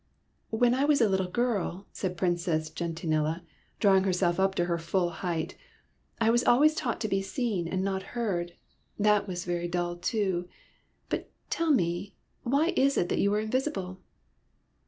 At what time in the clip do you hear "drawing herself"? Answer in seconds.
3.79-4.39